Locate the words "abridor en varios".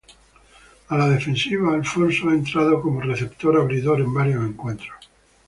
3.55-4.43